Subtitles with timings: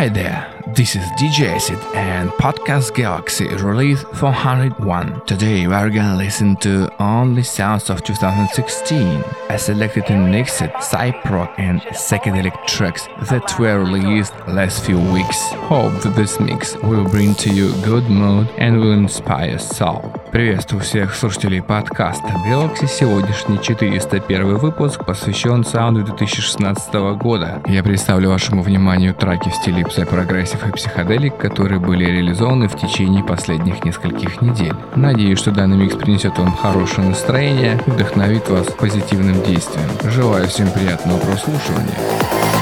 [0.00, 5.26] Hi there, this is DJ Acid and Podcast Galaxy release 401.
[5.26, 9.22] Today we are gonna listen to only sounds of 2016.
[9.50, 15.38] I selected and mixed cyprock and psychedelic tracks that were released last few weeks.
[15.68, 20.14] Hope that this mix will bring to you good mood and will inspire soul.
[20.32, 22.86] Приветствую всех слушателей подкаста Galaxy.
[22.86, 27.60] Сегодняшний 401 выпуск посвящен саунду 2016 года.
[27.66, 33.24] Я представлю вашему вниманию треки в стиле Psy-Progressive и психоделик, которые были реализованы в течение
[33.24, 34.74] последних нескольких недель.
[34.94, 39.88] Надеюсь, что данный микс принесет вам хорошее настроение и вдохновит вас позитивным действием.
[40.04, 42.59] Желаю всем приятного прослушивания.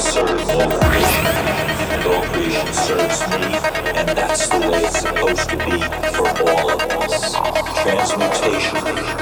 [0.00, 3.36] And all creation serves me,
[3.94, 5.78] and that's the way it's supposed to be
[6.16, 7.34] for all of us.
[7.82, 8.78] Transmutation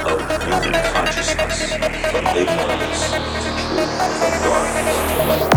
[0.07, 1.73] of human consciousness
[2.11, 3.19] from ignorance to
[3.59, 5.48] truth, from darkness.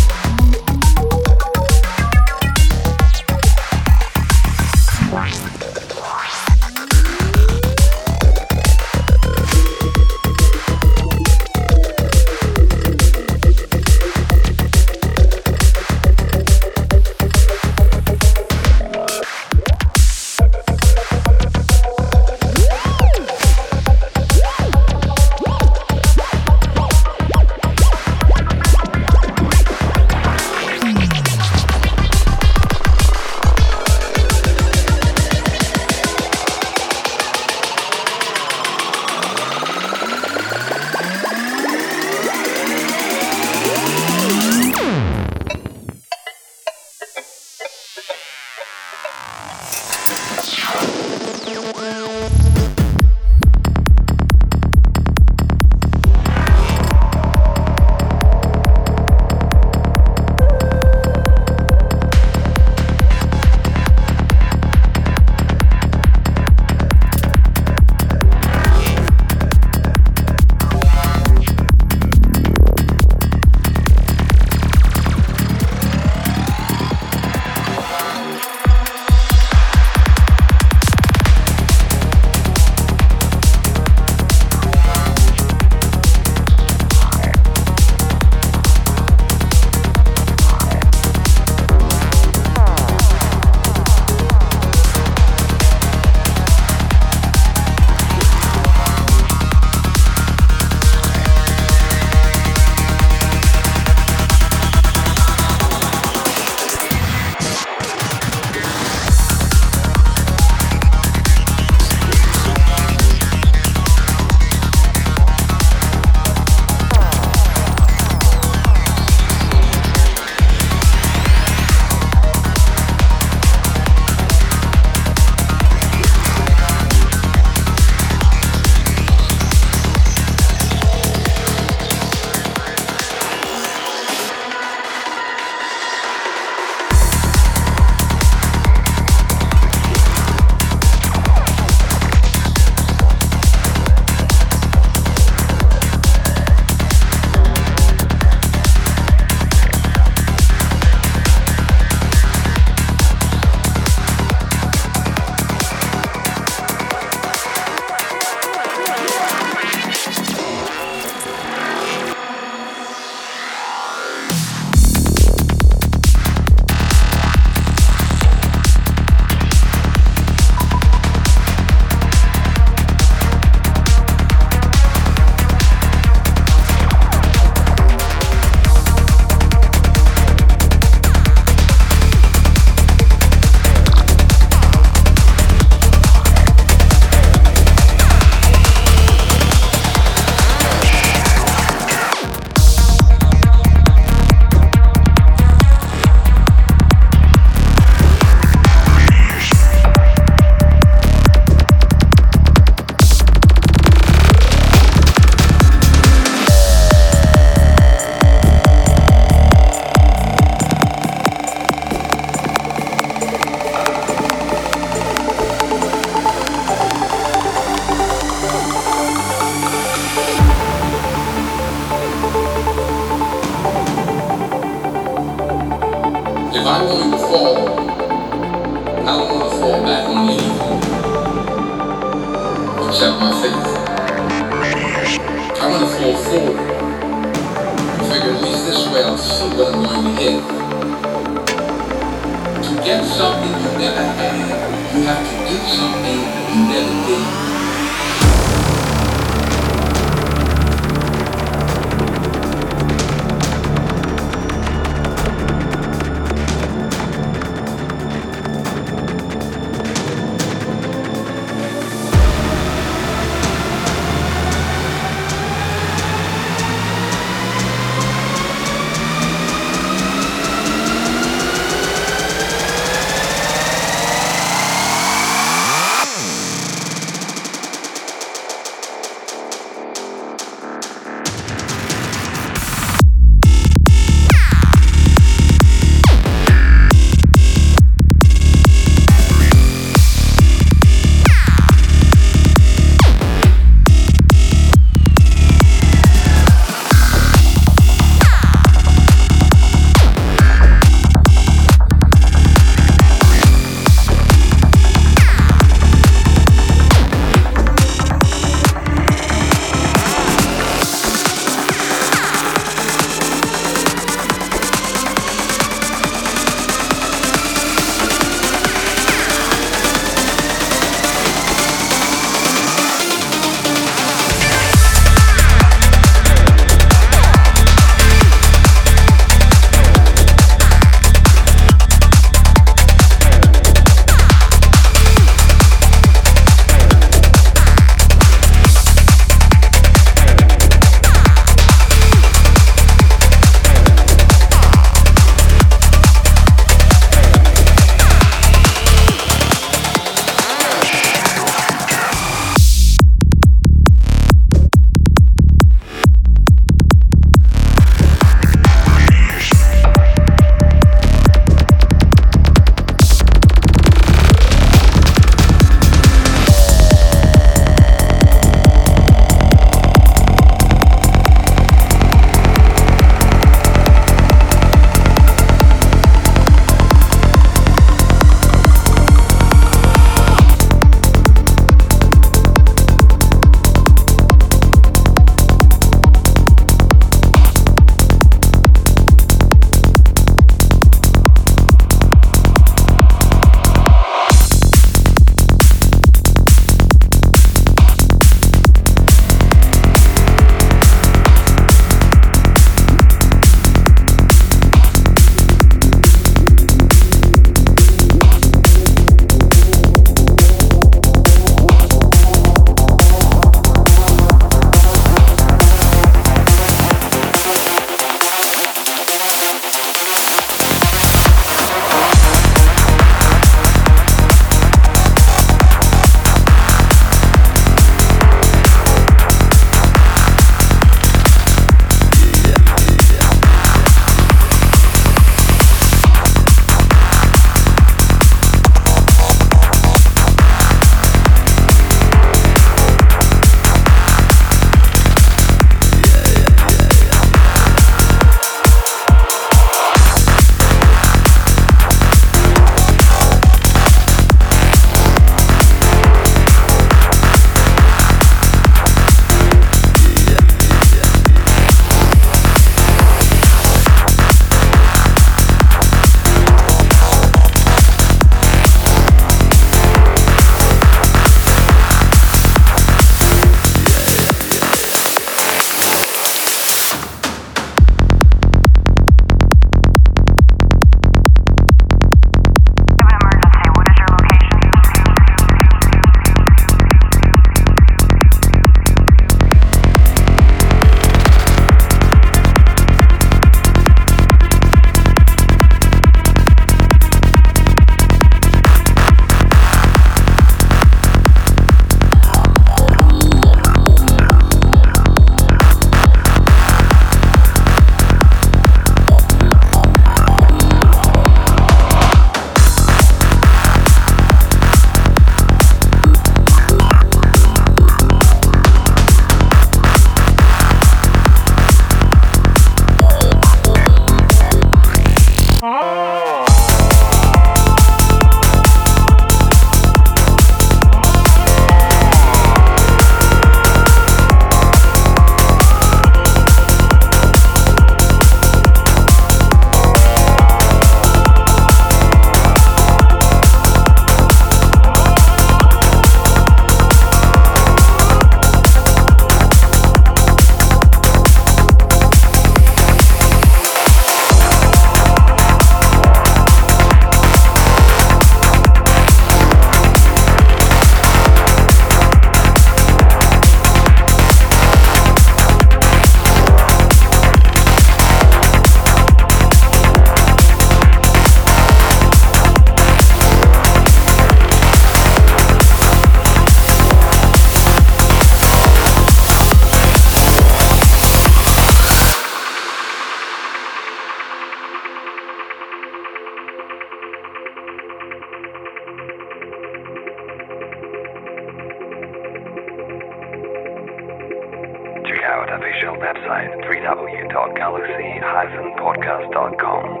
[597.31, 600.00] www.galaxy-podcast.com.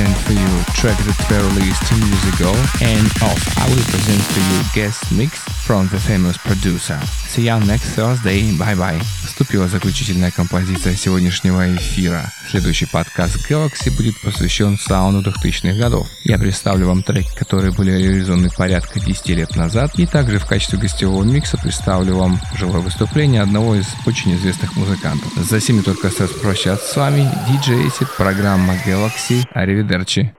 [0.00, 4.22] present for you track that were released two years ago, and off I will present
[4.22, 6.98] for you guest mix from the famous producer.
[7.26, 9.19] See you next Thursday, bye bye.
[9.40, 12.30] Наступила заключительная композиция сегодняшнего эфира.
[12.50, 16.08] Следующий подкаст Galaxy будет посвящен сауну 2000-х годов.
[16.24, 20.78] Я представлю вам треки, которые были реализованы порядка 10 лет назад, и также в качестве
[20.78, 25.32] гостевого микса представлю вам живое выступление одного из очень известных музыкантов.
[25.36, 27.26] За сими только остается прощаться с вами.
[27.48, 29.48] Acid, программа Galaxy.
[29.54, 30.34] Аривидерчи.